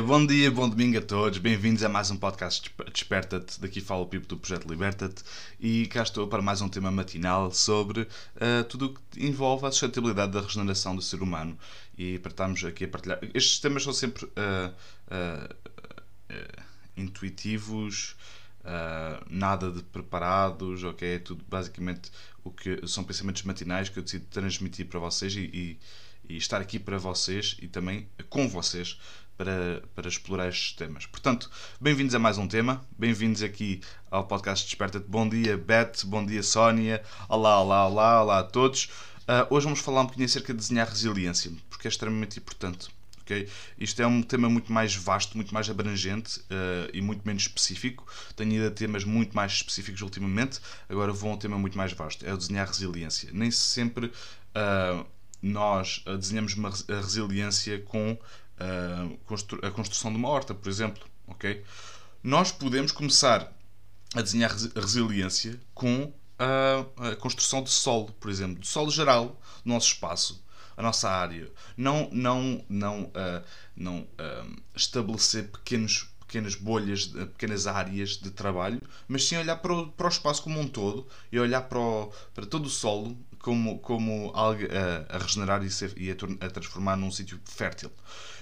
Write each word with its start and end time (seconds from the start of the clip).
bom 0.00 0.24
dia, 0.24 0.50
bom 0.50 0.68
domingo 0.68 0.98
a 0.98 1.02
todos. 1.02 1.38
Bem-vindos 1.38 1.82
a 1.82 1.88
mais 1.88 2.10
um 2.10 2.16
podcast 2.16 2.72
Desperta-te. 2.92 3.60
Daqui 3.60 3.80
fala 3.80 4.02
o 4.02 4.06
Pipo 4.06 4.26
do 4.26 4.36
Projeto 4.36 4.68
Liberta-te 4.68 5.24
e 5.58 5.86
cá 5.88 6.02
estou 6.02 6.28
para 6.28 6.40
mais 6.40 6.60
um 6.60 6.68
tema 6.68 6.90
matinal 6.90 7.50
sobre 7.50 8.02
uh, 8.02 8.64
tudo 8.68 8.86
o 8.86 8.94
que 8.94 9.26
envolve 9.26 9.66
a 9.66 9.72
sustentabilidade 9.72 10.32
da 10.32 10.40
regeneração 10.40 10.94
do 10.94 11.02
ser 11.02 11.20
humano. 11.20 11.58
E 11.96 12.18
para 12.20 12.30
estarmos 12.30 12.64
aqui 12.64 12.84
a 12.84 12.88
partilhar. 12.88 13.18
Estes 13.34 13.58
temas 13.58 13.82
são 13.82 13.92
sempre 13.92 14.24
uh, 14.26 14.72
uh, 15.10 16.62
intuitivos, 16.96 18.14
nada 19.30 19.70
de 19.72 19.82
preparados, 19.82 20.84
ok? 20.84 21.14
É 21.14 21.18
tudo 21.18 21.44
basicamente 21.48 22.10
o 22.44 22.50
que 22.50 22.86
são 22.86 23.02
pensamentos 23.02 23.42
matinais 23.42 23.88
que 23.88 23.98
eu 23.98 24.02
decido 24.02 24.26
transmitir 24.26 24.86
para 24.86 25.00
vocês 25.00 25.34
e, 25.34 25.40
e 25.40 25.78
e 26.28 26.36
estar 26.36 26.60
aqui 26.60 26.78
para 26.78 26.98
vocês 26.98 27.56
e 27.60 27.66
também 27.66 28.06
com 28.28 28.48
vocês 28.48 28.98
para, 29.38 29.82
para 29.94 30.08
explorar 30.08 30.48
estes 30.48 30.72
temas. 30.72 31.06
Portanto, 31.06 31.48
bem-vindos 31.80 32.12
a 32.12 32.18
mais 32.18 32.36
um 32.38 32.48
tema, 32.48 32.84
bem-vindos 32.98 33.40
aqui 33.40 33.80
ao 34.10 34.26
podcast 34.26 34.66
Desperta-te. 34.66 35.08
Bom 35.08 35.28
dia, 35.28 35.56
Beth, 35.56 36.04
bom 36.04 36.26
dia, 36.26 36.42
Sónia, 36.42 37.00
olá, 37.28 37.60
olá, 37.60 37.86
olá, 37.86 38.22
olá 38.22 38.38
a 38.40 38.42
todos. 38.42 38.90
Uh, 39.20 39.46
hoje 39.54 39.64
vamos 39.64 39.78
falar 39.78 40.00
um 40.00 40.04
bocadinho 40.06 40.26
acerca 40.26 40.52
de 40.52 40.58
desenhar 40.58 40.88
resiliência, 40.88 41.52
porque 41.70 41.86
é 41.86 41.90
extremamente 41.90 42.40
importante. 42.40 42.88
Okay? 43.20 43.48
Isto 43.78 44.02
é 44.02 44.06
um 44.08 44.22
tema 44.22 44.48
muito 44.48 44.72
mais 44.72 44.96
vasto, 44.96 45.36
muito 45.36 45.54
mais 45.54 45.70
abrangente 45.70 46.40
uh, 46.40 46.90
e 46.92 47.00
muito 47.00 47.24
menos 47.24 47.42
específico. 47.42 48.04
Tenho 48.34 48.54
ido 48.54 48.66
a 48.66 48.70
temas 48.72 49.04
muito 49.04 49.36
mais 49.36 49.52
específicos 49.52 50.02
ultimamente, 50.02 50.58
agora 50.88 51.12
vou 51.12 51.30
a 51.30 51.34
um 51.34 51.38
tema 51.38 51.56
muito 51.56 51.78
mais 51.78 51.92
vasto: 51.92 52.26
é 52.26 52.34
o 52.34 52.36
desenhar 52.36 52.66
resiliência. 52.66 53.30
Nem 53.32 53.52
sempre. 53.52 54.06
Uh, 54.06 55.06
nós 55.40 56.02
desenhamos 56.18 56.54
uma, 56.54 56.68
a 56.68 56.96
resiliência 56.96 57.78
com 57.82 58.18
a 59.62 59.70
construção 59.70 60.10
de 60.10 60.16
uma 60.16 60.28
horta, 60.28 60.54
por 60.54 60.68
exemplo. 60.68 61.04
Okay? 61.28 61.64
Nós 62.22 62.50
podemos 62.50 62.92
começar 62.92 63.52
a 64.14 64.22
desenhar 64.22 64.50
a 64.50 64.80
resiliência 64.80 65.60
com 65.74 66.12
a, 66.38 67.10
a 67.10 67.16
construção 67.16 67.62
de 67.62 67.70
solo, 67.70 68.12
por 68.20 68.30
exemplo, 68.30 68.60
de 68.60 68.66
solo 68.66 68.90
geral 68.90 69.40
do 69.64 69.72
nosso 69.72 69.88
espaço, 69.88 70.44
a 70.76 70.82
nossa 70.82 71.10
área. 71.10 71.50
Não, 71.76 72.08
não, 72.12 72.64
não, 72.68 73.02
uh, 73.04 73.44
não 73.76 74.00
uh, 74.00 74.56
estabelecer 74.74 75.50
pequenos 75.50 76.08
pequenas 76.28 76.54
bolhas, 76.54 77.06
pequenas 77.06 77.66
áreas 77.66 78.10
de 78.10 78.30
trabalho, 78.30 78.82
mas 79.08 79.26
sim 79.26 79.38
olhar 79.38 79.56
para 79.56 79.72
o, 79.72 79.88
para 79.88 80.06
o 80.06 80.10
espaço 80.10 80.42
como 80.42 80.60
um 80.60 80.68
todo 80.68 81.08
e 81.32 81.40
olhar 81.40 81.62
para, 81.62 81.78
o, 81.78 82.12
para 82.34 82.44
todo 82.44 82.66
o 82.66 82.68
solo 82.68 83.16
como, 83.38 83.78
como 83.78 84.30
algo 84.34 84.62
a, 84.64 85.16
a 85.16 85.18
regenerar 85.18 85.64
e, 85.64 85.70
ser, 85.70 85.92
e 85.96 86.10
a, 86.10 86.14
a, 86.14 86.50
transformar 86.50 86.96
num 86.96 87.10
sítio 87.10 87.40
fértil. 87.44 87.90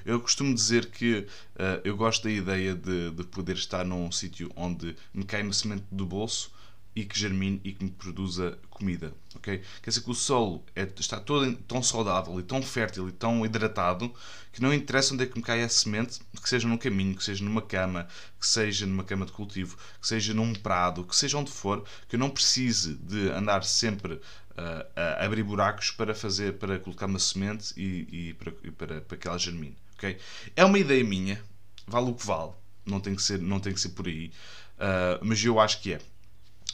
Eu 0.05 0.21
costumo 0.21 0.55
dizer 0.55 0.87
que 0.87 1.27
uh, 1.55 1.81
eu 1.85 1.97
gosto 1.97 2.25
da 2.25 2.31
ideia 2.31 2.75
de, 2.75 3.11
de 3.11 3.25
poder 3.25 3.57
estar 3.57 3.85
num 3.85 4.11
sítio 4.13 4.51
onde 4.55 4.97
me 5.13 5.25
cai 5.25 5.43
uma 5.43 5.53
semente 5.53 5.85
do 5.91 6.07
bolso 6.07 6.51
e 6.97 7.05
que 7.05 7.19
germine 7.19 7.61
e 7.63 7.75
que 7.75 7.85
me 7.85 7.91
produza 7.91 8.59
comida. 8.71 9.13
Okay? 9.35 9.63
Quer 9.83 9.91
dizer 9.91 10.03
que 10.03 10.11
o 10.11 10.15
solo 10.15 10.65
é, 10.75 10.89
está 10.99 11.21
todo 11.21 11.55
tão 11.69 11.83
saudável 11.83 12.41
e 12.41 12.43
tão 12.43 12.63
fértil 12.63 13.07
e 13.07 13.13
tão 13.13 13.45
hidratado 13.45 14.11
que 14.51 14.63
não 14.63 14.73
interessa 14.73 15.13
onde 15.13 15.25
é 15.25 15.27
que 15.27 15.37
me 15.37 15.43
cai 15.43 15.63
a 15.63 15.69
semente, 15.69 16.21
que 16.43 16.49
seja 16.49 16.67
num 16.67 16.79
caminho, 16.79 17.15
que 17.15 17.23
seja 17.23 17.45
numa 17.45 17.61
cama, 17.61 18.09
que 18.41 18.47
seja 18.47 18.87
numa 18.87 19.05
cama 19.05 19.27
de 19.27 19.33
cultivo, 19.33 19.77
que 20.01 20.07
seja 20.07 20.33
num 20.33 20.55
prado, 20.55 21.05
que 21.05 21.15
seja 21.15 21.37
onde 21.37 21.51
for, 21.51 21.85
que 22.09 22.17
eu 22.17 22.21
não 22.21 22.31
precise 22.31 22.95
de 22.95 23.29
andar 23.29 23.63
sempre 23.63 24.19
uh, 24.57 24.87
a 24.95 25.25
abrir 25.25 25.43
buracos 25.43 25.91
para 25.91 26.15
fazer, 26.15 26.55
para 26.55 26.79
colocar 26.79 27.07
uma 27.07 27.19
semente 27.19 27.73
e, 27.77 28.29
e, 28.29 28.35
para, 28.35 28.53
para, 28.73 29.01
para 29.01 29.17
que 29.17 29.29
ela 29.29 29.39
germine. 29.39 29.77
Okay? 29.95 30.19
É 30.55 30.65
uma 30.65 30.79
ideia 30.79 31.05
minha, 31.05 31.43
vale 31.87 32.11
o 32.11 32.15
que 32.15 32.27
vale, 32.27 32.53
não 32.85 33.01
tem 33.01 33.15
que 33.15 33.23
ser, 33.23 33.39
não 33.41 33.61
tem 33.61 33.73
que 33.73 33.81
ser 33.81 33.91
por 33.91 34.07
aí, 34.07 34.33
uh, 34.79 35.25
mas 35.25 35.43
eu 35.45 35.61
acho 35.61 35.81
que 35.81 35.93
é 35.93 36.01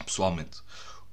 pessoalmente. 0.05 0.61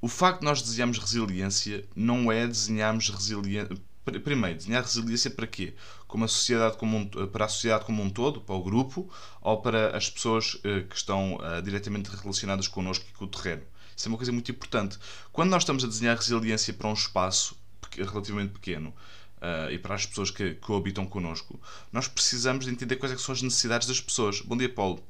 O 0.00 0.08
facto 0.08 0.40
de 0.40 0.46
nós 0.46 0.62
desenharmos 0.62 0.98
resiliência 0.98 1.84
não 1.94 2.32
é 2.32 2.46
desenharmos 2.46 3.10
resiliência. 3.10 3.76
Primeiro, 4.24 4.56
desenhar 4.56 4.82
resiliência 4.82 5.30
para 5.30 5.46
quê? 5.46 5.74
Como 6.08 6.24
a 6.24 6.28
sociedade 6.28 6.78
como 6.78 6.96
um, 6.96 7.06
para 7.06 7.44
a 7.44 7.48
sociedade 7.48 7.84
como 7.84 8.02
um 8.02 8.08
todo, 8.08 8.40
para 8.40 8.54
o 8.54 8.62
grupo, 8.62 9.08
ou 9.42 9.60
para 9.60 9.94
as 9.96 10.08
pessoas 10.08 10.54
uh, 10.54 10.86
que 10.88 10.96
estão 10.96 11.36
uh, 11.36 11.62
diretamente 11.62 12.10
relacionadas 12.10 12.66
connosco 12.66 13.04
e 13.08 13.12
com 13.12 13.26
o 13.26 13.28
terreno. 13.28 13.62
Isso 14.00 14.08
é 14.08 14.10
uma 14.10 14.16
coisa 14.16 14.32
muito 14.32 14.50
importante. 14.50 14.98
Quando 15.30 15.50
nós 15.50 15.62
estamos 15.62 15.84
a 15.84 15.86
desenhar 15.86 16.16
resiliência 16.16 16.72
para 16.72 16.88
um 16.88 16.94
espaço 16.94 17.54
relativamente 17.94 18.52
pequeno 18.52 18.94
uh, 19.36 19.70
e 19.70 19.78
para 19.78 19.94
as 19.94 20.06
pessoas 20.06 20.30
que, 20.30 20.54
que 20.54 20.72
habitam 20.72 21.04
connosco, 21.04 21.60
nós 21.92 22.08
precisamos 22.08 22.64
de 22.64 22.70
entender 22.70 22.96
quais 22.96 23.12
é 23.12 23.18
são 23.18 23.34
as 23.34 23.42
necessidades 23.42 23.86
das 23.86 24.00
pessoas. 24.00 24.40
Bom 24.40 24.56
dia, 24.56 24.72
Paulo. 24.72 25.04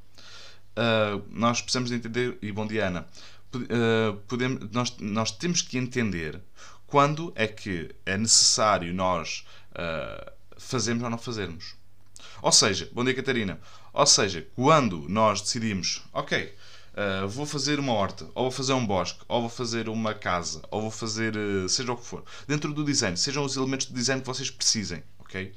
nós 1.29 1.61
precisamos 1.61 1.89
de 1.89 1.95
entender, 1.95 2.37
e 2.41 2.51
bom 2.51 2.67
dia, 2.67 2.87
Ana 2.87 3.07
uh, 3.55 4.17
podemos, 4.27 4.69
nós, 4.71 4.95
nós 4.99 5.31
temos 5.31 5.61
que 5.61 5.77
entender 5.77 6.41
quando 6.87 7.31
é 7.35 7.47
que 7.47 7.93
é 8.05 8.17
necessário 8.17 8.93
nós 8.93 9.45
uh, 9.71 10.31
fazermos 10.57 11.03
ou 11.03 11.09
não 11.09 11.17
fazermos. 11.17 11.75
Ou 12.41 12.51
seja, 12.51 12.89
bom 12.91 13.03
dia 13.03 13.13
Catarina, 13.13 13.59
ou 13.93 14.05
seja, 14.05 14.45
quando 14.55 15.07
nós 15.07 15.41
decidimos, 15.41 16.03
ok, 16.11 16.53
uh, 16.93 17.27
vou 17.27 17.45
fazer 17.45 17.79
uma 17.79 17.93
horta, 17.93 18.25
ou 18.35 18.43
vou 18.43 18.51
fazer 18.51 18.73
um 18.73 18.85
bosque, 18.85 19.21
ou 19.27 19.41
vou 19.41 19.49
fazer 19.49 19.89
uma 19.89 20.13
casa, 20.13 20.61
ou 20.69 20.81
vou 20.81 20.91
fazer 20.91 21.35
uh, 21.35 21.67
seja 21.67 21.91
o 21.91 21.97
que 21.97 22.05
for, 22.05 22.23
dentro 22.47 22.73
do 22.73 22.83
design, 22.83 23.17
sejam 23.17 23.43
os 23.43 23.55
elementos 23.55 23.87
de 23.87 23.93
design 23.93 24.21
que 24.21 24.27
vocês 24.27 24.49
precisem, 24.49 25.03
ok? 25.19 25.53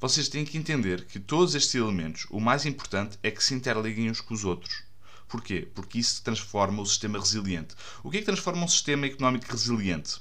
Vocês 0.00 0.28
têm 0.28 0.44
que 0.44 0.56
entender 0.56 1.04
que 1.04 1.20
todos 1.20 1.54
estes 1.54 1.74
elementos, 1.74 2.26
o 2.30 2.40
mais 2.40 2.64
importante 2.64 3.18
é 3.22 3.30
que 3.30 3.44
se 3.44 3.54
interliguem 3.54 4.10
uns 4.10 4.20
com 4.20 4.32
os 4.32 4.44
outros. 4.44 4.82
Porquê? 5.28 5.68
Porque 5.74 5.98
isso 5.98 6.22
transforma 6.22 6.82
o 6.82 6.86
sistema 6.86 7.18
resiliente. 7.18 7.74
O 8.02 8.10
que 8.10 8.16
é 8.16 8.20
que 8.20 8.26
transforma 8.26 8.64
um 8.64 8.68
sistema 8.68 9.06
económico 9.06 9.46
resiliente? 9.52 10.18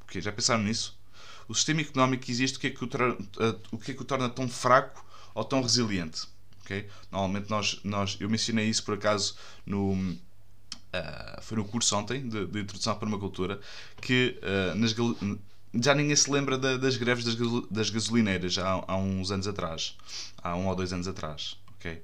Porque 0.00 0.20
já 0.20 0.32
pensaram 0.32 0.64
nisso? 0.64 0.98
O 1.46 1.54
sistema 1.54 1.82
económico 1.82 2.24
que 2.24 2.32
existe, 2.32 2.56
o 2.56 2.60
que 2.60 2.68
é 2.68 2.70
que 2.70 2.82
o, 2.82 2.88
o, 3.70 3.78
que 3.78 3.90
é 3.92 3.94
que 3.94 4.02
o 4.02 4.04
torna 4.04 4.28
tão 4.28 4.48
fraco 4.48 5.04
ou 5.34 5.44
tão 5.44 5.60
resiliente? 5.60 6.22
Normalmente 7.10 7.50
nós, 7.50 7.80
nós, 7.84 8.16
eu 8.20 8.28
mencionei 8.28 8.68
isso 8.68 8.84
por 8.84 8.94
acaso 8.94 9.36
no, 9.66 9.92
uh, 9.92 11.42
foi 11.42 11.56
no 11.58 11.64
curso 11.64 11.96
ontem 11.96 12.28
de, 12.28 12.46
de 12.46 12.60
introdução 12.60 12.92
à 12.92 12.96
permacultura 12.96 13.60
que 14.00 14.38
uh, 14.42 14.74
nas, 14.74 14.94
já 15.74 15.94
ninguém 15.94 16.16
se 16.16 16.30
lembra 16.30 16.56
da, 16.58 16.76
das 16.76 16.96
greves 16.96 17.24
das, 17.24 17.36
das 17.70 17.90
gasolineiras 17.90 18.58
há, 18.58 18.84
há 18.86 18.96
uns 18.96 19.30
anos 19.30 19.46
atrás, 19.46 19.96
há 20.42 20.54
um 20.56 20.66
ou 20.68 20.74
dois 20.74 20.92
anos 20.92 21.08
atrás. 21.08 21.56
Okay? 21.78 22.02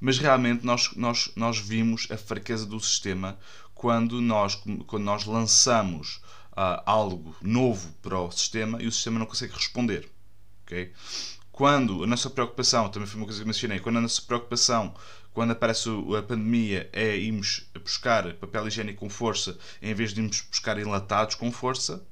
mas 0.00 0.18
realmente 0.18 0.64
nós, 0.64 0.94
nós, 0.94 1.30
nós 1.34 1.58
vimos 1.58 2.08
a 2.10 2.16
fraqueza 2.16 2.64
do 2.64 2.78
sistema 2.80 3.38
quando 3.74 4.20
nós, 4.20 4.54
quando 4.86 5.04
nós 5.04 5.24
lançamos 5.24 6.20
uh, 6.52 6.82
algo 6.86 7.36
novo 7.40 7.92
para 8.02 8.18
o 8.18 8.30
sistema 8.30 8.82
e 8.82 8.86
o 8.86 8.92
sistema 8.92 9.18
não 9.18 9.26
consegue 9.26 9.54
responder. 9.54 10.08
Okay? 10.64 10.92
Quando 11.58 12.04
a 12.04 12.06
nossa 12.06 12.30
preocupação, 12.30 12.88
também 12.88 13.08
foi 13.08 13.18
uma 13.18 13.26
coisa 13.26 13.40
que 13.40 13.44
mencionei, 13.44 13.80
quando 13.80 13.96
a 13.96 14.00
nossa 14.00 14.22
preocupação, 14.22 14.94
quando 15.34 15.50
aparece 15.50 15.88
a 16.16 16.22
pandemia, 16.22 16.88
é 16.92 17.16
irmos 17.16 17.68
buscar 17.82 18.32
papel 18.34 18.68
higiênico 18.68 19.00
com 19.00 19.10
força 19.10 19.58
em 19.82 19.92
vez 19.92 20.14
de 20.14 20.20
irmos 20.20 20.40
buscar 20.42 20.78
enlatados 20.78 21.34
com 21.34 21.50
força, 21.50 22.06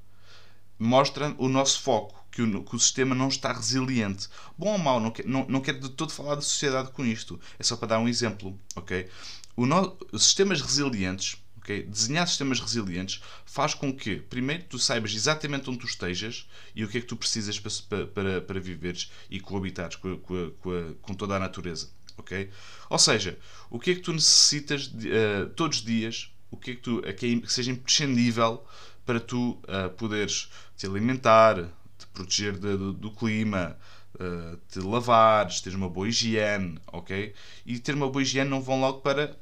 mostra 0.77 1.33
o 1.39 1.49
nosso 1.49 1.81
foco 1.81 2.27
que 2.33 2.43
o, 2.43 2.65
que 2.65 2.75
o 2.75 2.81
sistema 2.81 3.15
não 3.15 3.29
está 3.29 3.53
resiliente. 3.53 4.29
Bom 4.59 4.73
ou 4.73 4.79
mau, 4.79 4.99
não, 4.99 5.13
não, 5.25 5.47
não 5.47 5.61
quero 5.61 5.79
de 5.79 5.91
todo 5.91 6.11
falar 6.11 6.35
da 6.35 6.41
sociedade 6.41 6.91
com 6.91 7.05
isto. 7.05 7.39
É 7.57 7.63
só 7.63 7.77
para 7.77 7.87
dar 7.87 8.01
um 8.01 8.09
exemplo. 8.09 8.59
ok? 8.75 9.09
O 9.57 9.65
no, 9.65 9.97
sistemas 10.15 10.61
resilientes, 10.61 11.37
okay? 11.67 11.83
desenhar 11.83 12.27
sistemas 12.29 12.61
resilientes, 12.61 13.21
faz 13.45 13.75
com 13.75 13.93
que, 13.93 14.17
primeiro, 14.17 14.63
tu 14.65 14.79
saibas 14.79 15.13
exatamente 15.13 15.69
onde 15.69 15.81
tu 15.81 15.87
estejas 15.87 16.49
e 16.75 16.85
o 16.85 16.89
que 16.89 16.99
é 16.99 17.01
que 17.01 17.07
tu 17.07 17.17
precisas 17.17 17.59
para, 17.59 18.07
para, 18.07 18.41
para 18.41 18.61
viveres 18.61 19.11
e 19.29 19.41
coabitares 19.41 19.97
com, 19.97 20.17
com, 20.19 20.51
com, 20.61 20.95
com 21.03 21.15
toda 21.15 21.35
a 21.35 21.41
natureza. 21.41 21.91
ok? 22.17 22.49
Ou 22.89 22.99
seja, 22.99 23.37
o 23.69 23.81
que 23.81 23.91
é 23.91 23.95
que 23.97 24.01
tu 24.01 24.13
necessitas 24.13 24.87
de, 24.87 25.09
uh, 25.09 25.49
todos 25.57 25.79
os 25.79 25.85
dias, 25.85 26.33
o 26.51 26.57
que 26.57 26.71
é 26.71 26.75
que, 26.77 26.81
tu, 26.81 27.03
é 27.05 27.13
que, 27.13 27.43
seja 27.47 27.73
imprescindível 27.73 28.65
para 29.05 29.19
tu 29.19 29.61
uh, 29.65 29.91
poderes 29.97 30.49
te 30.77 30.87
alimentar, 30.87 31.69
proteger 32.15 32.53
de, 32.53 32.77
do, 32.77 32.93
do, 32.93 33.11
clima, 33.11 33.77
uh, 34.15 34.57
te 34.69 34.79
lavares, 34.79 35.61
ter 35.61 35.75
uma 35.75 35.89
boa 35.89 36.09
higiene, 36.09 36.79
ok? 36.87 37.35
E 37.65 37.79
ter 37.79 37.95
uma 37.95 38.09
boa 38.09 38.23
higiene 38.23 38.49
não 38.49 38.63
vão 38.63 38.81
logo 38.81 39.01
para 39.01 39.37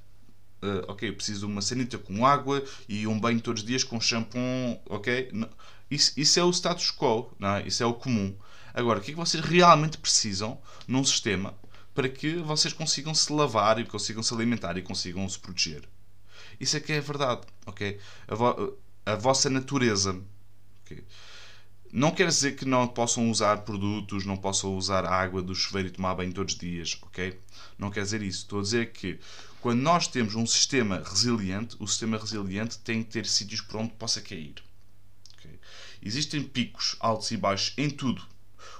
Uh, 0.64 0.81
ok, 0.88 1.12
preciso 1.12 1.40
de 1.40 1.52
uma 1.52 1.61
sanita 1.61 1.99
com 1.99 2.25
água 2.25 2.64
e 2.88 3.06
um 3.06 3.20
banho 3.20 3.38
todos 3.38 3.61
os 3.61 3.69
dias 3.69 3.84
com 3.84 4.00
shampoo, 4.00 4.81
ok? 4.87 5.31
Isso, 5.90 6.12
isso 6.16 6.40
é 6.40 6.43
o 6.43 6.50
status 6.50 6.90
quo, 6.90 7.31
não 7.38 7.56
é? 7.56 7.66
isso 7.66 7.82
é 7.82 7.87
o 7.87 7.93
comum. 7.93 8.34
Agora, 8.72 8.99
o 8.99 9.02
que 9.02 9.11
é 9.11 9.14
que 9.14 9.20
vocês 9.20 9.44
realmente 9.44 9.99
precisam 9.99 10.58
num 10.88 11.05
sistema 11.05 11.55
para 11.94 12.08
que 12.08 12.37
vocês 12.37 12.72
consigam 12.72 13.14
se 13.14 13.31
lavar 13.31 13.78
e 13.78 13.84
consigam 13.84 14.22
se 14.22 14.32
alimentar 14.32 14.78
e 14.78 14.82
consigam 14.82 15.28
se 15.28 15.38
proteger? 15.38 15.87
Isso 16.58 16.78
é 16.78 16.81
que 16.81 16.93
é 16.93 16.99
a 16.99 17.02
verdade, 17.02 17.43
ok? 17.67 18.00
A, 18.26 18.34
vo 18.34 18.78
a 19.05 19.14
vossa 19.17 19.50
natureza. 19.50 20.19
Não 21.93 22.10
quer 22.10 22.26
dizer 22.26 22.56
que 22.56 22.64
não 22.64 22.88
possam 22.88 23.31
usar 23.31 23.58
produtos, 23.58 24.25
não 24.25 24.37
possam 24.37 24.76
usar 24.76 25.05
água 25.05 25.43
do 25.43 25.55
chuveiro 25.55 25.88
e 25.88 25.90
tomar 25.93 26.14
banho 26.14 26.32
todos 26.32 26.55
os 26.55 26.58
dias, 26.58 26.99
ok? 27.02 27.38
Não 27.78 27.90
quer 27.90 28.02
dizer 28.02 28.22
isso. 28.22 28.38
Estou 28.38 28.60
a 28.60 28.62
dizer 28.62 28.93
que 28.93 29.20
quando 29.64 29.81
nós 29.81 30.06
temos 30.06 30.34
um 30.34 30.44
sistema 30.44 31.02
resiliente, 31.02 31.75
o 31.78 31.88
sistema 31.88 32.19
resiliente 32.19 32.76
tem 32.81 33.02
que 33.02 33.11
ter 33.11 33.25
sítios 33.25 33.62
por 33.62 33.81
onde 33.81 33.94
possa 33.94 34.20
cair. 34.20 34.56
Okay? 35.38 35.58
Existem 36.02 36.43
picos 36.43 36.96
altos 37.00 37.31
e 37.31 37.37
baixos 37.38 37.72
em 37.78 37.88
tudo. 37.88 38.20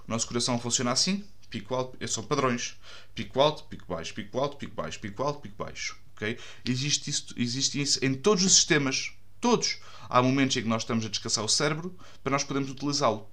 O 0.07 0.11
nosso 0.11 0.27
coração 0.27 0.61
funciona 0.61 0.93
assim. 0.93 1.25
Pico 1.49 1.75
alto, 1.75 1.97
é 2.01 2.07
são 2.07 2.23
padrões. 2.23 2.77
Pico 3.15 3.41
alto, 3.41 3.65
pico 3.65 3.87
baixo, 3.89 4.13
pico 4.13 4.39
alto, 4.39 4.59
pico 4.59 4.75
baixo, 4.75 5.01
pico 5.01 5.23
alto, 5.23 5.41
pico 5.41 5.57
baixo. 5.57 5.97
Okay? 6.17 6.39
Existe, 6.67 7.09
isso, 7.09 7.33
existe 7.35 7.81
isso 7.81 8.05
em 8.05 8.13
todos 8.13 8.45
os 8.45 8.53
sistemas. 8.53 9.11
Todos. 9.41 9.79
Há 10.07 10.21
momentos 10.21 10.55
em 10.59 10.65
que 10.65 10.69
nós 10.69 10.83
estamos 10.83 11.07
a 11.07 11.09
descansar 11.09 11.43
o 11.47 11.49
cérebro 11.49 11.99
para 12.23 12.33
nós 12.33 12.45
podermos 12.45 12.71
utilizá-lo. 12.71 13.27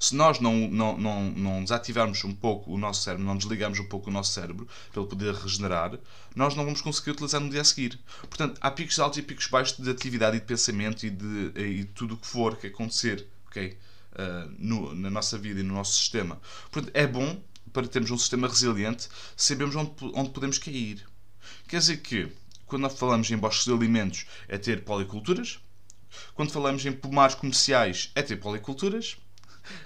Se 0.00 0.14
nós 0.14 0.40
não, 0.40 0.68
não, 0.68 0.96
não, 0.96 1.30
não 1.30 1.62
desativarmos 1.62 2.24
um 2.24 2.34
pouco 2.34 2.72
o 2.72 2.78
nosso 2.78 3.02
cérebro, 3.02 3.24
não 3.26 3.36
desligarmos 3.36 3.78
um 3.78 3.84
pouco 3.84 4.10
o 4.10 4.12
nosso 4.12 4.32
cérebro 4.32 4.66
para 4.90 5.00
ele 5.00 5.10
poder 5.10 5.34
regenerar, 5.34 5.98
nós 6.34 6.54
não 6.54 6.64
vamos 6.64 6.80
conseguir 6.80 7.10
utilizar 7.10 7.40
no 7.40 7.50
dia 7.50 7.60
a 7.60 7.64
seguir. 7.64 7.98
Portanto, 8.20 8.58
há 8.60 8.70
picos 8.70 8.98
altos 8.98 9.18
e 9.18 9.22
picos 9.22 9.46
baixos 9.46 9.78
de 9.78 9.90
atividade 9.90 10.36
e 10.36 10.40
de 10.40 10.46
pensamento 10.46 11.04
e 11.04 11.10
de, 11.10 11.52
e 11.56 11.84
tudo 11.84 12.14
o 12.14 12.16
que 12.16 12.26
for 12.26 12.56
que 12.56 12.68
acontecer? 12.68 13.26
Uh, 13.54 14.50
no, 14.58 14.94
na 14.94 15.10
nossa 15.10 15.36
vida 15.36 15.60
e 15.60 15.62
no 15.62 15.74
nosso 15.74 15.94
sistema. 15.94 16.40
Portanto, 16.70 16.90
é 16.94 17.06
bom 17.06 17.38
para 17.72 17.86
termos 17.86 18.10
um 18.10 18.18
sistema 18.18 18.48
resiliente 18.48 19.08
sabermos 19.36 19.74
onde, 19.76 19.92
onde 20.14 20.30
podemos 20.30 20.58
cair. 20.58 21.06
Quer 21.68 21.78
dizer 21.78 21.98
que, 21.98 22.28
quando 22.66 22.82
nós 22.82 22.98
falamos 22.98 23.30
em 23.30 23.36
bosques 23.36 23.64
de 23.64 23.72
alimentos, 23.72 24.26
é 24.48 24.58
ter 24.58 24.84
policulturas. 24.84 25.58
Quando 26.34 26.50
falamos 26.50 26.84
em 26.84 26.92
pomares 26.92 27.34
comerciais, 27.34 28.10
é 28.14 28.22
ter 28.22 28.36
policulturas 28.36 29.16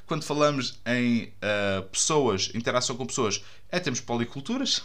quando 0.07 0.25
falamos 0.25 0.81
em 0.87 1.25
uh, 1.25 1.83
pessoas, 1.89 2.51
interação 2.55 2.97
com 2.97 3.07
pessoas, 3.07 3.43
é 3.71 3.79
temos 3.79 4.01
policulturas, 4.01 4.83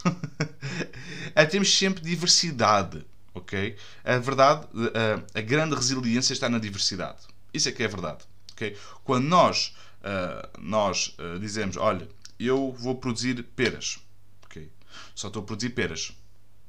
é 1.34 1.44
temos 1.44 1.76
sempre 1.76 2.02
diversidade, 2.02 3.04
ok? 3.34 3.76
A 4.04 4.18
verdade, 4.18 4.66
uh, 4.74 5.24
a 5.34 5.40
grande 5.40 5.74
resiliência 5.74 6.32
está 6.32 6.48
na 6.48 6.58
diversidade. 6.58 7.20
Isso 7.52 7.68
é 7.68 7.72
que 7.72 7.82
é 7.82 7.88
verdade, 7.88 8.24
ok? 8.52 8.76
Quando 9.04 9.26
nós, 9.26 9.74
uh, 10.00 10.60
nós 10.60 11.16
dizemos, 11.40 11.76
olha, 11.76 12.08
eu 12.38 12.72
vou 12.72 12.96
produzir 12.96 13.42
peras, 13.56 13.98
ok? 14.44 14.70
Só 15.14 15.28
estou 15.28 15.42
a 15.42 15.46
produzir 15.46 15.70
peras, 15.70 16.12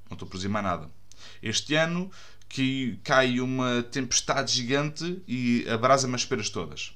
não 0.09 0.15
estou 0.15 0.25
a 0.25 0.29
produzir 0.29 0.49
mais 0.49 0.65
nada. 0.65 0.89
Este 1.41 1.75
ano 1.75 2.11
que 2.53 2.99
cai 3.03 3.39
uma 3.39 3.81
tempestade 3.81 4.53
gigante 4.53 5.23
e 5.27 5.65
abrasa-me 5.67 6.13
as 6.13 6.23
peras 6.23 6.49
todas. 6.51 6.93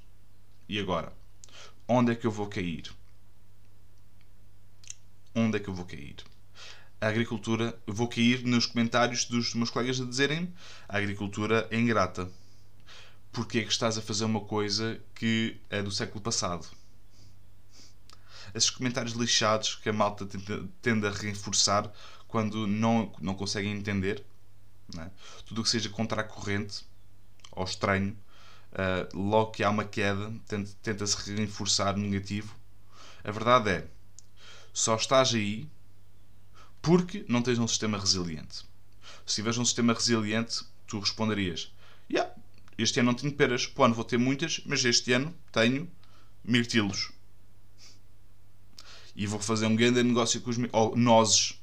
E 0.70 0.80
agora? 0.80 1.14
Onde 1.88 2.12
é 2.12 2.16
que 2.16 2.28
eu 2.28 2.32
vou 2.32 2.48
cair? 2.48 2.92
Onde 5.34 5.58
é 5.58 5.60
que 5.60 5.70
eu 5.70 5.74
vou 5.74 5.86
cair? 5.86 6.16
A 7.00 7.08
agricultura, 7.08 7.80
vou 7.86 8.08
cair 8.08 8.44
nos 8.44 8.66
comentários 8.66 9.26
dos 9.26 9.54
meus 9.54 9.70
colegas 9.70 10.02
a 10.02 10.06
dizerem 10.06 10.54
a 10.90 10.98
agricultura 10.98 11.68
é 11.72 11.78
ingrata. 11.78 12.30
Porquê 13.32 13.60
é 13.60 13.64
que 13.64 13.72
estás 13.72 13.98
a 13.98 14.02
fazer 14.02 14.26
uma 14.26 14.42
coisa 14.42 15.00
que 15.14 15.62
é 15.70 15.82
do 15.82 15.92
século 15.92 16.20
passado? 16.20 16.68
Esses 18.54 18.70
comentários 18.70 19.14
lixados 19.14 19.76
que 19.76 19.90
a 19.90 19.94
malta 19.94 20.28
tende 20.82 21.06
a 21.08 21.12
reforçar 21.12 21.92
quando 22.28 22.66
não, 22.66 23.14
não 23.22 23.36
conseguem 23.36 23.72
entender. 23.72 24.26
É? 24.98 25.10
Tudo 25.46 25.62
o 25.62 25.64
que 25.64 25.70
seja 25.70 25.90
contra 25.90 26.22
a 26.22 26.24
corrente 26.24 26.84
ou 27.52 27.64
estranho 27.64 28.18
uh, 28.74 29.18
logo 29.18 29.52
que 29.52 29.64
há 29.64 29.70
uma 29.70 29.86
queda, 29.86 30.34
tenta-se 30.82 31.36
reforçar 31.36 31.96
o 31.96 32.00
negativo. 32.00 32.56
A 33.24 33.32
verdade 33.32 33.70
é, 33.70 33.88
só 34.74 34.96
estás 34.96 35.34
aí 35.34 35.68
porque 36.82 37.26
não 37.28 37.42
tens 37.42 37.60
um 37.60 37.68
sistema 37.68 37.98
resiliente. 37.98 38.66
Se 39.26 39.36
tiveres 39.36 39.58
um 39.58 39.66
sistema 39.66 39.94
resiliente, 39.94 40.64
tu 40.86 41.00
responderias: 41.00 41.74
yeah, 42.10 42.34
este 42.78 43.00
ano 43.00 43.12
não 43.12 43.14
tenho 43.14 43.34
peras, 43.34 43.66
pô, 43.66 43.84
ano 43.84 43.96
vou 43.96 44.04
ter 44.04 44.18
muitas, 44.18 44.62
mas 44.66 44.84
este 44.86 45.12
ano 45.12 45.34
tenho 45.52 45.90
mirtilos. 46.44 47.12
E 49.16 49.26
vou 49.26 49.40
fazer 49.40 49.66
um 49.66 49.76
grande 49.76 50.04
negócio 50.04 50.40
com 50.42 50.52
os 50.52 50.58
ou 50.72 50.96
nozes. 50.96 51.60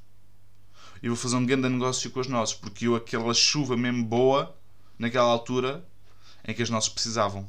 E 1.01 1.09
vou 1.09 1.17
fazer 1.17 1.37
um 1.37 1.47
grande 1.47 1.69
negócio 1.69 2.11
com 2.11 2.19
as 2.19 2.27
nozes, 2.27 2.55
porque 2.55 2.89
eu, 2.89 2.97
aquela 2.97 3.33
chuva 3.33 3.77
mesmo 3.77 4.05
boa, 4.05 4.59
naquela 4.99 5.31
altura, 5.31 5.87
em 6.45 6.55
que 6.55 6.63
as 6.63 6.71
nossas 6.71 6.89
precisavam. 6.89 7.49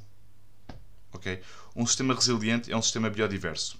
Okay? 1.14 1.42
Um 1.76 1.86
sistema 1.86 2.14
resiliente 2.14 2.72
é 2.72 2.78
um 2.78 2.82
sistema 2.82 3.10
biodiverso. 3.10 3.80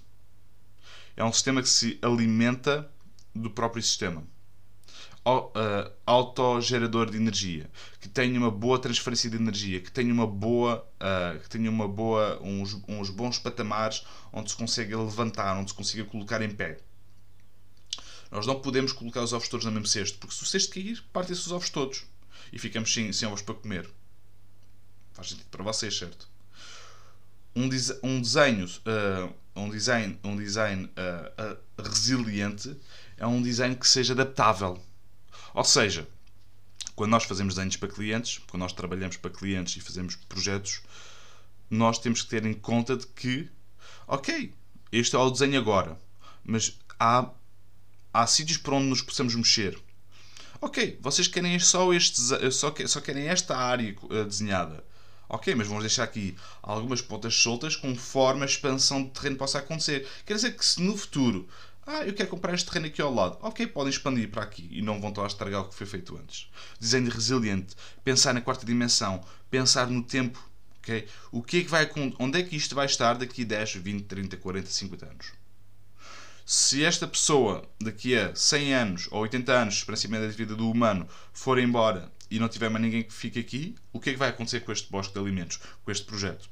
É 1.16 1.24
um 1.24 1.32
sistema 1.32 1.62
que 1.62 1.68
se 1.68 1.98
alimenta 2.02 2.90
do 3.34 3.50
próprio 3.50 3.82
sistema. 3.82 4.22
Uh, 5.24 5.90
autogerador 6.06 7.10
de 7.10 7.16
energia, 7.16 7.68
que 8.00 8.08
tenha 8.08 8.38
uma 8.38 8.50
boa 8.50 8.78
transferência 8.78 9.28
de 9.28 9.36
energia, 9.36 9.80
que 9.80 9.90
tenha 9.90 10.14
uma 10.14 10.26
boa, 10.26 10.88
uh, 11.00 11.40
que 11.40 11.48
tenha 11.48 11.68
uma 11.68 11.88
boa 11.88 12.40
uns, 12.40 12.74
uns 12.86 13.10
bons 13.10 13.36
patamares 13.36 14.04
onde 14.32 14.52
se 14.52 14.56
consiga 14.56 14.96
levantar, 14.96 15.56
onde 15.56 15.70
se 15.70 15.76
consiga 15.76 16.04
colocar 16.04 16.40
em 16.42 16.50
pé. 16.50 16.78
Nós 18.30 18.46
não 18.46 18.60
podemos 18.60 18.92
colocar 18.92 19.20
os 19.20 19.32
ovos 19.32 19.48
todos 19.48 19.66
no 19.66 19.72
mesmo 19.72 19.88
cesto, 19.88 20.16
porque 20.18 20.34
se 20.34 20.44
o 20.44 20.46
cesto 20.46 20.74
cair, 20.74 21.02
partem-se 21.12 21.40
os 21.40 21.50
ovos 21.50 21.70
todos 21.70 22.04
e 22.52 22.58
ficamos 22.60 22.94
sem, 22.94 23.12
sem 23.12 23.26
ovos 23.26 23.42
para 23.42 23.56
comer. 23.56 23.90
Faz 25.16 25.30
sentido 25.30 25.48
para 25.50 25.64
vocês, 25.64 25.96
certo? 25.96 26.28
Um, 27.54 27.70
um 28.02 28.20
desenho, 28.20 28.66
uh, 28.66 29.34
um 29.56 29.70
design, 29.70 30.20
um 30.22 30.36
design 30.36 30.84
uh, 30.84 31.42
uh, 31.42 31.82
resiliente 31.82 32.76
é 33.16 33.26
um 33.26 33.40
design 33.40 33.74
que 33.74 33.88
seja 33.88 34.12
adaptável. 34.12 34.78
Ou 35.54 35.64
seja, 35.64 36.06
quando 36.94 37.12
nós 37.12 37.24
fazemos 37.24 37.54
desenhos 37.54 37.78
para 37.78 37.88
clientes, 37.88 38.42
quando 38.50 38.60
nós 38.60 38.74
trabalhamos 38.74 39.16
para 39.16 39.30
clientes 39.30 39.74
e 39.76 39.80
fazemos 39.80 40.16
projetos, 40.16 40.82
nós 41.70 41.98
temos 41.98 42.20
que 42.20 42.28
ter 42.28 42.44
em 42.44 42.52
conta 42.52 42.94
de 42.94 43.06
que, 43.06 43.48
ok, 44.06 44.52
este 44.92 45.16
é 45.16 45.18
o 45.18 45.30
desenho 45.30 45.58
agora, 45.58 45.98
mas 46.44 46.78
há, 47.00 47.30
há 48.12 48.26
sítios 48.26 48.58
por 48.58 48.74
onde 48.74 48.88
nos 48.88 49.00
possamos 49.00 49.34
mexer. 49.34 49.78
Ok, 50.60 50.98
vocês 51.00 51.26
querem 51.26 51.58
só, 51.58 51.90
este, 51.94 52.20
só, 52.52 52.74
só 52.86 53.00
querem 53.00 53.28
esta 53.28 53.56
área 53.56 53.96
desenhada. 54.26 54.84
Ok, 55.28 55.54
mas 55.54 55.66
vamos 55.66 55.82
deixar 55.82 56.04
aqui 56.04 56.36
algumas 56.62 57.00
pontas 57.00 57.34
soltas 57.34 57.74
conforme 57.74 58.42
a 58.42 58.46
expansão 58.46 59.02
de 59.02 59.10
terreno 59.10 59.36
possa 59.36 59.58
acontecer. 59.58 60.08
Quer 60.24 60.34
dizer 60.34 60.56
que 60.56 60.64
se 60.64 60.80
no 60.80 60.96
futuro, 60.96 61.48
ah, 61.86 62.04
eu 62.04 62.14
quero 62.14 62.28
comprar 62.28 62.54
este 62.54 62.66
terreno 62.66 62.86
aqui 62.86 63.00
ao 63.00 63.14
lado, 63.14 63.38
ok, 63.40 63.66
podem 63.66 63.90
expandir 63.90 64.28
para 64.28 64.42
aqui 64.42 64.68
e 64.72 64.82
não 64.82 65.00
vão 65.00 65.10
estar 65.10 65.22
a 65.22 65.26
estragar 65.26 65.62
o 65.62 65.68
que 65.68 65.74
foi 65.74 65.86
feito 65.86 66.16
antes. 66.16 66.48
Desenho 66.80 67.10
resiliente, 67.10 67.76
pensar 68.02 68.32
na 68.34 68.40
quarta 68.40 68.66
dimensão, 68.66 69.24
pensar 69.50 69.86
no 69.88 70.02
tempo, 70.02 70.38
ok? 70.78 71.06
O 71.30 71.42
que 71.42 71.58
é 71.58 71.62
que 71.62 71.70
vai, 71.70 71.90
onde 72.18 72.40
é 72.40 72.42
que 72.42 72.56
isto 72.56 72.74
vai 72.74 72.86
estar 72.86 73.14
daqui 73.14 73.42
a 73.42 73.46
10, 73.46 73.76
20, 73.76 74.04
30, 74.04 74.36
40, 74.36 74.70
50 74.70 75.06
anos? 75.06 75.32
Se 76.44 76.84
esta 76.84 77.08
pessoa 77.08 77.68
daqui 77.80 78.16
a 78.16 78.34
100 78.34 78.74
anos 78.74 79.08
ou 79.10 79.20
80 79.20 79.52
anos, 79.52 79.74
experiência 79.74 80.08
média 80.08 80.28
de 80.28 80.36
vida 80.36 80.54
do 80.54 80.70
humano, 80.70 81.08
for 81.32 81.58
embora 81.58 82.12
e 82.30 82.38
não 82.38 82.48
tiver 82.48 82.68
mais 82.68 82.84
ninguém 82.84 83.02
que 83.02 83.12
fique 83.12 83.38
aqui, 83.38 83.74
o 83.92 84.00
que 84.00 84.10
é 84.10 84.12
que 84.12 84.18
vai 84.18 84.28
acontecer 84.28 84.60
com 84.60 84.72
este 84.72 84.90
bosque 84.90 85.14
de 85.14 85.20
alimentos, 85.20 85.58
com 85.84 85.90
este 85.90 86.04
projeto? 86.04 86.48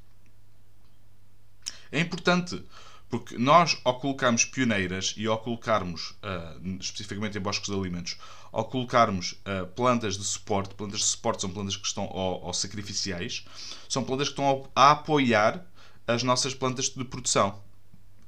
É 1.91 2.01
importante, 2.01 2.63
porque 3.09 3.39
nós, 3.39 3.79
ao 3.85 3.99
colocarmos 3.99 4.45
pioneiras 4.45 5.15
e 5.17 5.27
ao 5.27 5.39
colocarmos, 5.39 6.11
uh, 6.23 6.79
especificamente 6.81 7.39
em 7.39 7.41
bosques 7.41 7.69
de 7.69 7.75
alimentos, 7.75 8.17
ao 8.53 8.65
colocarmos 8.65 9.33
uh, 9.33 9.67
plantas 9.75 10.17
de 10.17 10.25
suporte, 10.25 10.75
plantas 10.75 11.01
de 11.01 11.07
suporte 11.07 11.43
são 11.43 11.51
plantas 11.51 11.77
que 11.77 11.87
estão 11.87 12.07
ou, 12.07 12.43
ou 12.43 12.53
sacrificiais, 12.53 13.45
são 13.89 14.05
plantas 14.05 14.29
que 14.29 14.33
estão 14.33 14.71
a 14.75 14.93
apoiar 14.93 15.65
as 16.07 16.23
nossas 16.23 16.55
plantas 16.55 16.89
de 16.89 17.05
produção. 17.05 17.63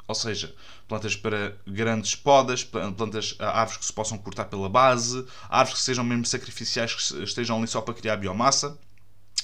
Ou 0.08 0.14
seja, 0.14 0.54
plantas 0.86 1.16
para 1.16 1.56
grandes 1.66 2.14
podas, 2.14 2.62
plantas, 2.62 3.34
ah, 3.38 3.60
árvores 3.60 3.78
que 3.78 3.86
se 3.86 3.92
possam 3.92 4.16
cortar 4.18 4.44
pela 4.44 4.68
base, 4.68 5.26
árvores 5.48 5.80
que 5.80 5.84
sejam 5.84 6.04
mesmo 6.04 6.24
sacrificiais, 6.24 6.94
que 6.94 7.22
estejam 7.24 7.58
ali 7.58 7.66
só 7.66 7.80
para 7.80 7.94
criar 7.94 8.16
biomassa, 8.16 8.78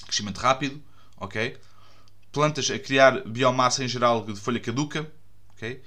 crescimento 0.05 0.37
rápido, 0.37 0.81
ok? 1.17 1.57
Plantas 2.31 2.69
a 2.71 2.79
criar 2.79 3.27
biomassa 3.27 3.83
em 3.83 3.87
geral 3.87 4.25
de 4.25 4.35
folha 4.39 4.59
caduca, 4.59 5.11
ok? 5.49 5.83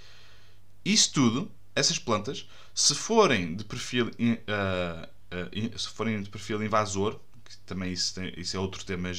Isso 0.85 1.13
tudo, 1.13 1.51
essas 1.75 1.99
plantas, 1.99 2.47
se 2.75 2.95
forem 2.95 3.57
de 3.57 3.65
perfil, 3.65 4.09
uh, 4.09 5.09
uh, 5.35 5.79
se 5.79 5.89
forem 5.89 6.23
de 6.23 6.29
perfil 6.29 6.63
invasor, 6.63 7.19
que 7.45 7.57
também 7.59 7.93
isso, 7.93 8.15
tem, 8.15 8.33
isso 8.37 8.57
é 8.57 8.61
outro 8.61 8.85
tema, 8.85 9.11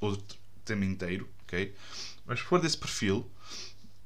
outro 0.00 0.38
tema 0.64 0.84
inteiro, 0.84 1.28
ok? 1.42 1.74
Mas 2.24 2.38
se 2.38 2.44
for 2.44 2.60
desse 2.60 2.78
perfil, 2.78 3.30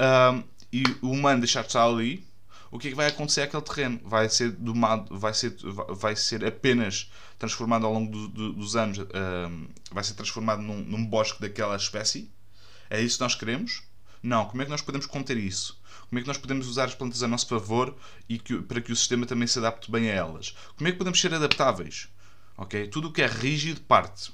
uh, 0.01 0.43
e 0.73 0.83
o 1.03 1.11
humano 1.11 1.41
deixar 1.41 1.63
de 1.63 1.69
estar 1.69 1.85
ali, 1.85 2.27
o 2.71 2.79
que 2.79 2.89
é 2.89 2.91
que 2.91 2.97
vai 2.97 3.09
acontecer 3.09 3.43
àquele 3.43 3.63
terreno? 3.63 4.01
Vai 4.05 4.29
ser 4.29 4.53
domado, 4.53 5.19
vai 5.19 5.35
ser, 5.35 5.57
vai 5.89 6.15
ser 6.15 6.45
apenas 6.45 7.11
transformado 7.39 7.85
ao 7.85 7.93
longo 7.93 8.11
do, 8.13 8.29
do, 8.29 8.53
dos 8.53 8.77
anos, 8.77 8.99
vai 9.91 10.05
ser 10.05 10.15
transformado 10.15 10.63
num, 10.63 10.83
num, 10.83 11.05
bosque 11.05 11.41
daquela 11.41 11.77
espécie, 11.77 12.31
É 12.89 13.01
isso 13.01 13.19
que 13.19 13.25
nós 13.25 13.35
queremos? 13.35 13.83
Não. 14.23 14.47
Como 14.47 14.63
é 14.63 14.65
que 14.65 14.71
nós 14.71 14.83
podemos 14.83 15.07
conter 15.07 15.37
isso? 15.37 15.81
Como 16.09 16.19
é 16.19 16.23
que 16.23 16.29
nós 16.29 16.39
podemos 16.39 16.69
usar 16.69 16.85
as 16.85 16.95
plantas 16.95 17.23
a 17.23 17.29
nosso 17.29 17.47
favor 17.47 17.97
e 18.29 18.39
que, 18.39 18.61
para 18.63 18.81
que 18.81 18.93
o 18.93 18.97
sistema 18.97 19.27
também 19.27 19.47
se 19.47 19.59
adapte 19.59 19.91
bem 19.91 20.11
a 20.11 20.15
elas? 20.15 20.55
Como 20.77 20.87
é 20.89 20.93
que 20.93 20.99
podemos 20.99 21.21
ser 21.21 21.33
adaptáveis? 21.35 22.09
Ok? 22.57 22.89
Tudo 22.89 23.09
o 23.09 23.13
que 23.13 23.23
é 23.23 23.27
rígido 23.27 23.81
parte. 23.81 24.33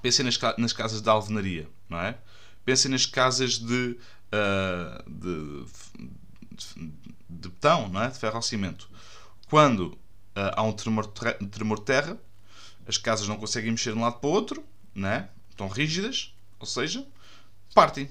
Pensem 0.00 0.24
nas, 0.24 0.38
nas 0.56 0.72
casas 0.72 1.00
de 1.02 1.08
alvenaria, 1.08 1.68
não 1.88 1.98
é? 1.98 2.18
Pensem 2.64 2.90
nas 2.90 3.06
casas 3.06 3.58
de, 3.58 3.98
uh, 4.34 5.10
de, 5.10 5.64
de, 6.52 6.92
de, 7.30 7.48
betão, 7.48 7.88
não 7.88 8.02
é? 8.02 8.08
De 8.08 8.18
ferro 8.18 8.36
ao 8.36 8.42
cimento. 8.42 8.88
Quando 9.48 9.82
uh, 9.82 9.98
há 10.54 10.62
um 10.62 10.72
tremor, 10.72 11.06
tremor 11.06 11.78
de 11.78 11.84
terra, 11.84 12.18
as 12.86 12.98
casas 12.98 13.28
não 13.28 13.36
conseguem 13.36 13.70
mexer 13.70 13.92
de 13.92 13.98
um 13.98 14.02
lado 14.02 14.18
para 14.18 14.28
o 14.28 14.32
outro, 14.32 14.64
não 14.94 15.08
é? 15.08 15.28
Estão 15.50 15.68
rígidas, 15.68 16.34
ou 16.58 16.66
seja, 16.66 17.06
partem. 17.74 18.10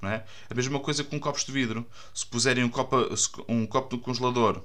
Não 0.00 0.10
é? 0.10 0.24
A 0.50 0.54
mesma 0.54 0.80
coisa 0.80 1.04
com 1.04 1.20
copos 1.20 1.44
de 1.44 1.52
vidro. 1.52 1.86
Se 2.12 2.26
puserem 2.26 2.64
um 2.64 2.68
copo, 2.68 2.96
um 3.48 3.64
copo 3.64 3.94
no 3.94 4.02
congelador, 4.02 4.60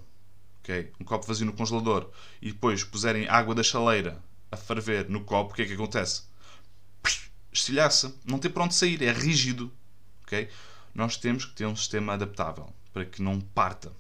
okay? 0.64 0.92
um 1.00 1.06
copo 1.06 1.28
vazio 1.28 1.46
no 1.46 1.54
congelador, 1.54 2.10
e 2.42 2.52
depois 2.52 2.84
puserem 2.84 3.28
água 3.28 3.54
da 3.54 3.62
chaleira 3.62 4.20
a 4.52 4.58
ferver 4.58 5.08
no 5.10 5.24
copo, 5.24 5.52
o 5.52 5.56
que 5.56 5.62
é 5.62 5.66
que 5.66 5.74
acontece? 5.74 6.24
Estilhaça. 7.52 8.16
Não 8.26 8.40
tem 8.40 8.52
para 8.52 8.64
onde 8.64 8.76
sair, 8.76 9.02
é 9.04 9.12
rígido. 9.12 9.72
Okay? 10.28 10.50
Nós 10.94 11.16
temos 11.16 11.46
que 11.46 11.54
ter 11.54 11.66
um 11.66 11.76
sistema 11.76 12.14
adaptável 12.14 12.72
para 12.94 13.06
que 13.06 13.22
não 13.22 13.40
parta. 13.40 13.94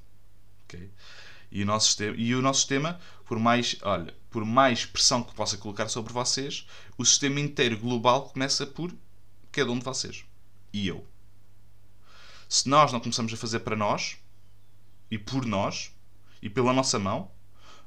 Okay? 0.65 0.91
E, 1.49 1.63
o 1.63 1.65
nosso 1.65 1.87
sistema, 1.87 2.15
e 2.17 2.35
o 2.35 2.41
nosso 2.41 2.59
sistema, 2.59 2.99
por 3.25 3.39
mais, 3.39 3.77
olha, 3.81 4.13
por 4.29 4.43
mais 4.43 4.85
pressão 4.85 5.23
que 5.23 5.33
possa 5.33 5.57
colocar 5.57 5.87
sobre 5.87 6.11
vocês, 6.11 6.67
o 6.97 7.05
sistema 7.05 7.39
inteiro 7.39 7.79
global 7.79 8.29
começa 8.29 8.67
por 8.67 8.93
cada 9.51 9.71
um 9.71 9.79
de 9.79 9.85
vocês. 9.85 10.25
E 10.73 10.87
eu. 10.87 11.07
Se 12.49 12.67
nós 12.67 12.91
não 12.91 12.99
começamos 12.99 13.33
a 13.33 13.37
fazer 13.37 13.59
para 13.59 13.75
nós, 13.75 14.17
e 15.09 15.17
por 15.17 15.45
nós, 15.45 15.91
e 16.41 16.49
pela 16.49 16.73
nossa 16.73 16.99
mão, 16.99 17.31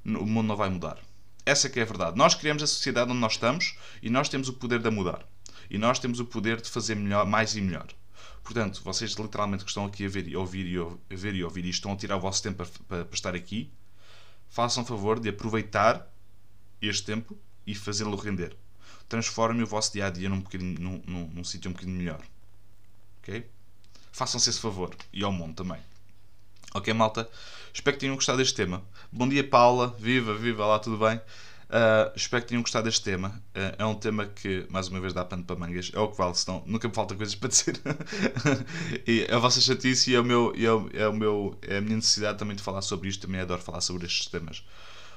o 0.05 0.27
mundo 0.27 0.49
não 0.49 0.57
vai 0.57 0.71
mudar. 0.71 0.99
Essa 1.45 1.69
que 1.69 1.79
é 1.79 1.83
a 1.83 1.87
verdade. 1.87 2.17
Nós 2.17 2.35
criamos 2.35 2.63
a 2.63 2.67
sociedade 2.67 3.11
onde 3.11 3.21
nós 3.21 3.33
estamos 3.33 3.77
e 4.03 4.09
nós 4.09 4.29
temos 4.29 4.49
o 4.49 4.55
poder 4.55 4.81
de 4.81 4.89
a 4.89 4.91
mudar. 4.91 5.27
E 5.69 5.79
nós 5.79 5.99
temos 5.99 6.21
o 6.21 6.25
poder 6.25 6.61
de 6.61 6.69
fazer 6.69 6.95
melhor, 6.95 7.27
mais 7.27 7.55
e 7.55 7.61
melhor. 7.61 7.87
Portanto, 8.43 8.83
vocês 8.83 9.13
literalmente 9.13 9.65
que 9.65 9.71
estão 9.71 9.87
aqui 9.87 10.05
a 10.05 10.09
ver 10.09 10.27
e 10.27 10.37
ouvir 10.37 10.67
e, 10.67 10.79
a 10.79 11.17
ver 11.17 11.35
e 11.35 11.45
ouvir 11.45 11.65
e 11.65 11.71
estão 11.71 11.93
a 11.93 11.97
tirar 11.97 12.17
o 12.17 12.21
vosso 12.21 12.43
tempo 12.43 12.65
para, 12.89 13.05
para, 13.05 13.15
estar 13.15 13.35
aqui, 13.35 13.71
façam 14.49 14.85
favor 14.85 15.21
de 15.21 15.29
aproveitar 15.29 16.07
este 16.81 17.05
tempo 17.05 17.39
e 17.67 17.75
fazê-lo 17.75 18.17
render. 18.17 18.57
Transformem 19.09 19.63
o 19.63 19.67
vosso 19.67 19.93
dia 19.93 20.07
a 20.07 20.11
dia 20.11 20.29
num, 20.29 20.43
num, 20.55 21.03
num, 21.07 21.27
num 21.29 21.45
sítio 21.45 21.71
um 21.71 21.75
bocadinho 21.75 21.97
melhor. 21.97 22.21
Ok? 23.23 23.49
Façam-se 24.13 24.51
esse 24.51 24.61
favor. 24.61 24.95
E 25.13 25.23
ao 25.23 25.33
mundo 25.33 25.55
também. 25.55 25.81
Ok, 26.75 26.93
malta? 26.95 27.29
Espero 27.73 27.97
que 27.97 28.01
tenham 28.01 28.15
gostado 28.15 28.39
deste 28.39 28.55
tema. 28.55 28.83
Bom 29.11 29.29
dia, 29.29 29.43
Paula. 29.43 29.89
Viva, 29.99 30.35
viva 30.37 30.67
lá, 30.67 30.79
tudo 30.79 30.99
bem? 30.99 31.21
Uh, 31.71 32.11
espero 32.17 32.43
que 32.43 32.49
tenham 32.49 32.63
gostado 32.63 32.87
deste 32.87 33.05
tema. 33.05 33.29
Uh, 33.55 33.77
é 33.79 33.87
um 33.87 33.95
tema 33.95 34.27
que, 34.27 34.67
mais 34.69 34.89
uma 34.89 35.01
vez, 35.01 35.13
dá 35.13 35.25
pano 35.25 35.45
para 35.45 35.55
mangas. 35.55 35.93
É 35.95 36.01
o 36.01 36.09
que 36.09 36.19
vale, 36.19 36.35
senão 36.35 36.65
nunca 36.67 36.89
me 36.89 36.95
falta 36.95 37.15
coisas 37.15 37.35
para 37.37 37.49
dizer. 37.49 37.81
e 39.07 39.29
a 39.31 39.39
vossa 39.39 39.61
chatice 39.61 40.11
e 40.11 40.17
é, 40.17 40.21
o 40.21 40.25
meu, 40.25 40.53
é, 40.57 40.73
o, 40.73 40.91
é, 40.93 41.09
o 41.09 41.13
meu, 41.13 41.59
é 41.63 41.77
a 41.77 41.81
minha 41.81 41.95
necessidade 41.95 42.39
também 42.39 42.57
de 42.57 42.63
falar 42.63 42.83
sobre 42.83 43.09
isto. 43.09 43.25
Também 43.27 43.41
adoro 43.41 43.63
falar 43.63 43.81
sobre 43.81 44.05
estes 44.05 44.27
temas. 44.27 44.65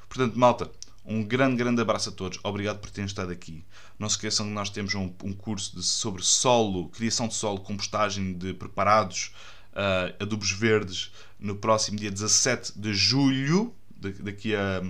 Portanto, 0.08 0.38
malta, 0.38 0.70
um 1.04 1.24
grande, 1.24 1.56
grande 1.56 1.82
abraço 1.82 2.10
a 2.10 2.12
todos. 2.12 2.40
Obrigado 2.44 2.78
por 2.78 2.92
terem 2.92 3.08
estado 3.08 3.32
aqui. 3.32 3.66
Não 3.98 4.08
se 4.08 4.16
esqueçam 4.16 4.46
que 4.46 4.54
nós 4.54 4.70
temos 4.70 4.94
um, 4.94 5.12
um 5.24 5.34
curso 5.34 5.76
de, 5.76 5.84
sobre 5.84 6.22
solo, 6.22 6.90
criação 6.90 7.28
de 7.28 7.34
solo, 7.34 7.62
compostagem 7.62 8.34
de 8.34 8.54
preparados, 8.54 9.34
uh, 9.72 10.22
adubos 10.22 10.52
verdes, 10.52 11.12
no 11.40 11.56
próximo 11.56 11.98
dia 11.98 12.12
17 12.12 12.80
de 12.80 12.94
julho, 12.94 13.74
daqui 14.22 14.56
a 14.56 14.84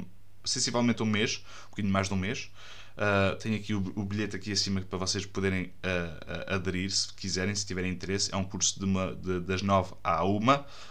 sensivelmente 0.46 1.02
um 1.04 1.06
mês, 1.06 1.44
um 1.66 1.70
bocadinho 1.70 1.94
mais 1.94 2.08
de 2.08 2.14
um 2.14 2.18
mês. 2.18 2.50
Uh, 2.94 3.36
tenho 3.38 3.56
aqui 3.56 3.74
o, 3.74 3.80
o, 3.96 4.06
bilhete 4.06 4.36
aqui 4.36 4.52
acima 4.52 4.80
para 4.82 5.00
vocês 5.00 5.26
poderem 5.26 5.66
uh, 5.66 6.54
aderir 6.54 6.92
se 6.92 7.12
quiserem, 7.14 7.56
se 7.56 7.66
tiverem 7.66 7.92
interesse. 7.92 8.32
É 8.32 8.38
um 8.38 8.44
curso 8.44 8.78
de 8.78 8.86
uma, 8.86 9.16
de, 9.16 9.40
das 9.40 9.64
9 9.64 9.96
à 10.04 10.24
1, 10.24 10.40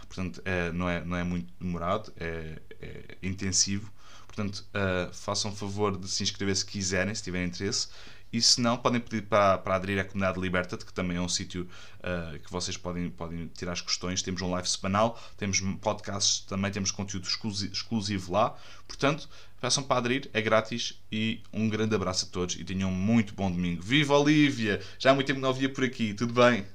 portanto 0.07 0.41
é, 0.43 0.71
não, 0.73 0.89
é, 0.89 1.03
não 1.05 1.15
é 1.15 1.23
muito 1.23 1.53
demorado, 1.59 2.11
é, 2.17 2.61
é 2.81 3.17
intensivo. 3.23 3.89
Portanto, 4.27 4.65
uh, 4.73 5.13
façam 5.13 5.55
favor 5.55 5.95
de 5.95 6.09
se 6.09 6.23
inscrever 6.23 6.55
se 6.55 6.65
quiserem, 6.65 7.13
se 7.13 7.23
tiverem 7.23 7.47
interesse. 7.47 7.87
E 8.33 8.41
se 8.41 8.59
não, 8.59 8.75
podem 8.75 8.99
pedir 8.99 9.21
para, 9.27 9.59
para 9.59 9.75
aderir 9.75 9.99
à 9.99 10.03
comunidade 10.03 10.39
Liberta-te, 10.39 10.83
que 10.83 10.91
também 10.91 11.17
é 11.17 11.21
um 11.21 11.29
sítio 11.29 11.69
uh, 11.99 12.39
que 12.39 12.51
vocês 12.51 12.75
podem, 12.75 13.11
podem 13.11 13.45
tirar 13.55 13.73
as 13.73 13.81
questões. 13.81 14.23
Temos 14.23 14.41
um 14.41 14.49
live 14.49 14.67
semanal, 14.67 15.21
temos 15.37 15.61
podcasts, 15.79 16.39
também 16.39 16.71
temos 16.71 16.89
conteúdo 16.89 17.27
exclusivo, 17.71 18.33
lá. 18.33 18.57
Portanto, 18.87 19.29
peçam 19.61 19.83
para 19.83 19.97
aderir, 19.97 20.31
é 20.33 20.41
grátis. 20.41 20.99
E 21.11 21.43
um 21.53 21.69
grande 21.69 21.93
abraço 21.95 22.25
a 22.25 22.29
todos 22.29 22.55
e 22.55 22.63
tenham 22.63 22.89
um 22.89 22.95
muito 22.95 23.35
bom 23.35 23.51
domingo. 23.51 23.83
Viva 23.83 24.17
Olívia! 24.17 24.81
Já 24.97 25.11
há 25.11 25.13
muito 25.13 25.27
tempo 25.27 25.39
não 25.39 25.49
ouvia 25.49 25.69
por 25.69 25.83
aqui, 25.83 26.15
tudo 26.15 26.33
bem? 26.33 26.65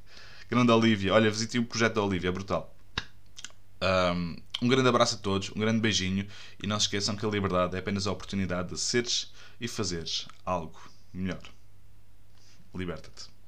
Grande 0.48 0.70
Olívia, 0.70 1.12
olha, 1.12 1.28
visitei 1.28 1.60
o 1.60 1.64
projeto 1.64 1.94
da 1.94 2.02
Olívia, 2.04 2.28
é 2.28 2.32
brutal. 2.32 2.72
Um, 3.82 4.36
um 4.62 4.68
grande 4.68 4.88
abraço 4.88 5.16
a 5.16 5.18
todos, 5.18 5.50
um 5.50 5.58
grande 5.58 5.80
beijinho 5.80 6.24
e 6.62 6.68
não 6.68 6.78
se 6.78 6.86
esqueçam 6.86 7.16
que 7.16 7.26
a 7.26 7.28
liberdade 7.28 7.74
é 7.74 7.80
apenas 7.80 8.06
a 8.06 8.12
oportunidade 8.12 8.68
de 8.68 8.78
seres 8.78 9.32
e 9.60 9.66
fazeres 9.66 10.26
algo 10.46 10.78
melhor. 11.12 11.42
Liberta-te. 12.74 13.38